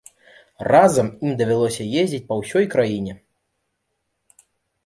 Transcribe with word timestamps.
Разам 0.73 1.07
ім 1.27 1.35
давялося 1.41 1.83
ездзіць 2.01 2.21
па 2.31 2.39
ўсёй 2.41 2.65
краіне. 2.73 3.15